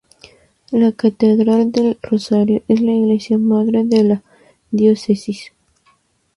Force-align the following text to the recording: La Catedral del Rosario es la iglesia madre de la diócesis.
La 0.71 0.93
Catedral 0.93 1.71
del 1.71 1.99
Rosario 2.01 2.63
es 2.67 2.81
la 2.81 2.91
iglesia 2.91 3.37
madre 3.37 3.83
de 3.85 4.03
la 4.03 4.23
diócesis. 4.71 5.51